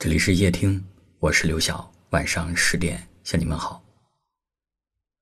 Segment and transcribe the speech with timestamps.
[0.00, 0.80] 这里是夜听，
[1.18, 1.92] 我是刘晓。
[2.10, 3.82] 晚上十点向你们好。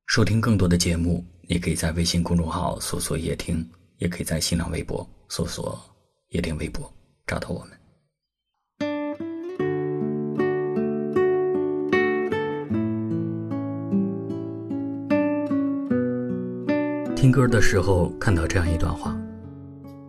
[0.05, 3.67] 收听更多的节目，你可以在微信公众号搜索“夜听”，
[3.97, 5.83] 也可以在新浪微博搜索
[6.29, 6.93] “夜听微博”
[7.27, 7.71] 找到我们。
[17.17, 19.19] 听歌的时候看到这样一段话：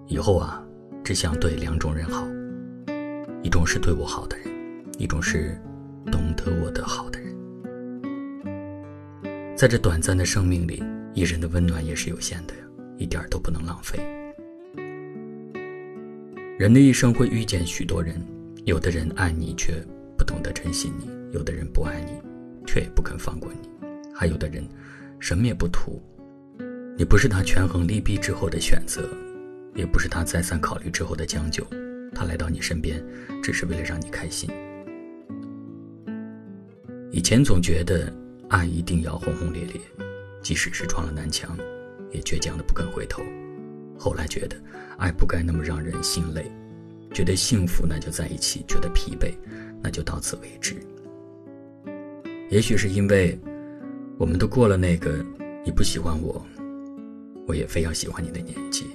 [0.08, 0.62] 以后啊，
[1.06, 2.28] 只想对两种人好，
[3.44, 4.57] 一种是对我好的人。
[4.98, 5.56] 一种是
[6.12, 7.36] 懂得我的好的人，
[9.56, 10.84] 在这短暂的生命里，
[11.14, 12.62] 一人的温暖也是有限的呀，
[12.98, 14.00] 一点都不能浪费。
[16.58, 18.20] 人的一生会遇见许多人，
[18.66, 19.74] 有的人爱你却
[20.18, 22.14] 不懂得珍惜你，有的人不爱你，
[22.66, 23.70] 却也不肯放过你，
[24.16, 24.68] 还有的人
[25.20, 26.02] 什么也不图，
[26.98, 29.08] 你不是他权衡利弊之后的选择，
[29.76, 31.64] 也不是他再三考虑之后的将就，
[32.16, 33.00] 他来到你身边，
[33.44, 34.50] 只是为了让你开心。
[37.18, 38.14] 以前总觉得
[38.48, 39.82] 爱一定要轰轰烈烈，
[40.44, 41.58] 即使是撞了南墙，
[42.12, 43.24] 也倔强的不肯回头。
[43.98, 44.56] 后来觉得
[45.00, 46.46] 爱不该那么让人心累，
[47.12, 49.34] 觉得幸福那就在一起，觉得疲惫
[49.82, 50.76] 那就到此为止。
[52.52, 53.36] 也许是因为
[54.20, 55.26] 我们都过了那个
[55.66, 56.46] 你不喜欢我，
[57.48, 58.86] 我也非要喜欢你的年纪。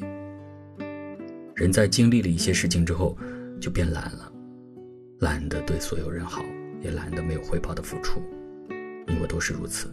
[1.57, 3.19] 人在经历了一些事情之后，
[3.61, 4.33] 就变懒了，
[5.19, 6.41] 懒得对所有人好。
[6.83, 8.21] 也懒得没有回报的付出，
[9.07, 9.89] 你我都是如此。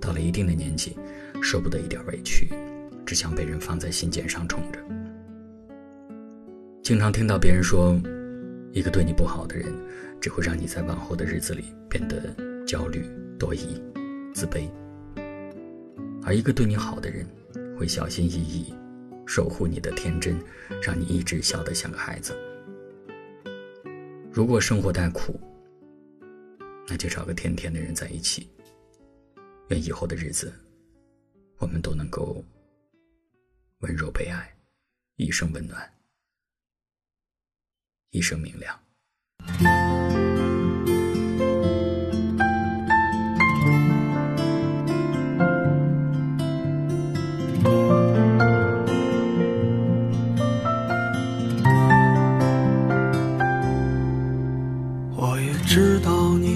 [0.00, 0.96] 到了一定的年纪，
[1.42, 2.48] 舍不得一点委屈，
[3.06, 4.80] 只想被人放在心尖上宠着。
[6.82, 8.00] 经常听到别人说，
[8.72, 9.72] 一个对你不好的人，
[10.20, 12.34] 只会让你在往后的日子里变得
[12.66, 13.04] 焦虑、
[13.38, 13.80] 多疑、
[14.34, 14.68] 自卑；
[16.24, 17.24] 而一个对你好的人，
[17.78, 18.74] 会小心翼翼
[19.24, 20.36] 守护你的天真，
[20.82, 22.34] 让你一直笑得像个孩子。
[24.32, 25.38] 如果生活太苦，
[26.88, 28.48] 那就找个甜甜的人在一起。
[29.68, 30.52] 愿以后的日子，
[31.58, 32.44] 我们都能够
[33.78, 34.54] 温柔被爱，
[35.16, 35.90] 一生温暖，
[38.10, 40.11] 一生明亮。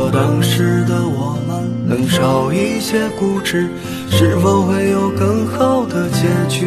[0.00, 1.60] 如果当时的我们。
[1.86, 3.66] 能少一些固执，
[4.08, 6.66] 是否会有更好的结局？